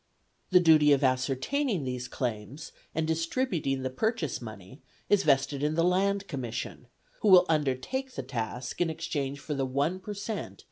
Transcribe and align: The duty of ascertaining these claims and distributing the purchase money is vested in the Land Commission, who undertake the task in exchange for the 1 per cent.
The 0.49 0.59
duty 0.59 0.93
of 0.93 1.03
ascertaining 1.03 1.83
these 1.83 2.07
claims 2.07 2.71
and 2.95 3.07
distributing 3.07 3.83
the 3.83 3.91
purchase 3.91 4.41
money 4.41 4.81
is 5.09 5.21
vested 5.21 5.61
in 5.61 5.75
the 5.75 5.83
Land 5.83 6.27
Commission, 6.27 6.87
who 7.19 7.45
undertake 7.47 8.13
the 8.15 8.23
task 8.23 8.81
in 8.81 8.89
exchange 8.89 9.39
for 9.39 9.53
the 9.53 9.63
1 9.67 9.99
per 9.99 10.15
cent. 10.15 10.59